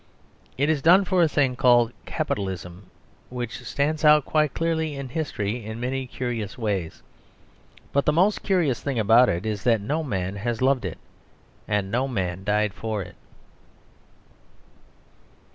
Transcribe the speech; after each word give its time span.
It 0.57 0.67
is 0.67 0.81
done 0.81 1.05
for 1.05 1.21
a 1.21 1.27
thing 1.27 1.55
called 1.55 1.93
Capitalism: 2.07 2.89
which 3.29 3.61
stands 3.61 4.03
out 4.03 4.25
quite 4.25 4.55
clearly 4.55 4.95
in 4.95 5.09
history 5.09 5.63
in 5.63 5.79
many 5.79 6.07
curious 6.07 6.57
ways. 6.57 7.03
But 7.93 8.05
the 8.05 8.11
most 8.11 8.41
curious 8.41 8.81
thing 8.81 8.97
about 8.97 9.29
it 9.29 9.45
is 9.45 9.63
that 9.65 9.79
no 9.79 10.01
man 10.03 10.37
has 10.37 10.59
loved 10.59 10.85
it; 10.85 10.97
and 11.67 11.91
no 11.91 12.07
man 12.07 12.43
died 12.43 12.73
for 12.73 13.03
it. 13.03 13.15